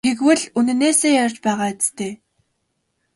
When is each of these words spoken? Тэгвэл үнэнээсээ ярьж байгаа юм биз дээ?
Тэгвэл 0.07 0.41
үнэнээсээ 0.59 1.13
ярьж 1.23 1.37
байгаа 1.45 1.67
юм 1.71 1.77
биз 1.77 1.87
дээ? 1.97 2.13